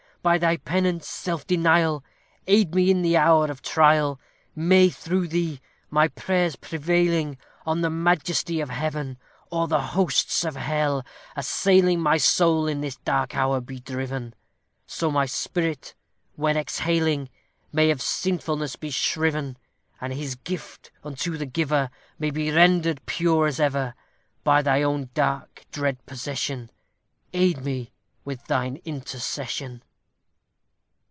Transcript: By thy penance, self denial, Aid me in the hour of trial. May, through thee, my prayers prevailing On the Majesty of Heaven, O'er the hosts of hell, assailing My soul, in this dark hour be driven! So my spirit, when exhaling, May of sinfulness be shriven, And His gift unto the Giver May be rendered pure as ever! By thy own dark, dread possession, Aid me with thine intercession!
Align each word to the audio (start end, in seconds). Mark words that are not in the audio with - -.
By 0.23 0.37
thy 0.37 0.57
penance, 0.57 1.07
self 1.07 1.47
denial, 1.47 2.03
Aid 2.45 2.75
me 2.75 2.91
in 2.91 3.01
the 3.01 3.17
hour 3.17 3.49
of 3.49 3.63
trial. 3.63 4.19
May, 4.55 4.87
through 4.89 5.29
thee, 5.29 5.61
my 5.89 6.09
prayers 6.09 6.55
prevailing 6.55 7.39
On 7.65 7.81
the 7.81 7.89
Majesty 7.89 8.61
of 8.61 8.69
Heaven, 8.69 9.17
O'er 9.51 9.65
the 9.65 9.81
hosts 9.81 10.45
of 10.45 10.55
hell, 10.55 11.03
assailing 11.35 12.01
My 12.01 12.17
soul, 12.17 12.67
in 12.67 12.81
this 12.81 12.97
dark 12.97 13.35
hour 13.35 13.59
be 13.59 13.79
driven! 13.79 14.35
So 14.85 15.09
my 15.09 15.25
spirit, 15.25 15.95
when 16.35 16.55
exhaling, 16.55 17.27
May 17.73 17.89
of 17.89 17.99
sinfulness 17.99 18.75
be 18.75 18.91
shriven, 18.91 19.57
And 19.99 20.13
His 20.13 20.35
gift 20.35 20.91
unto 21.03 21.35
the 21.35 21.47
Giver 21.47 21.89
May 22.19 22.29
be 22.29 22.51
rendered 22.51 23.03
pure 23.07 23.47
as 23.47 23.59
ever! 23.59 23.95
By 24.43 24.61
thy 24.61 24.83
own 24.83 25.09
dark, 25.15 25.65
dread 25.71 26.05
possession, 26.05 26.69
Aid 27.33 27.65
me 27.65 27.91
with 28.23 28.45
thine 28.45 28.79
intercession! 28.85 29.81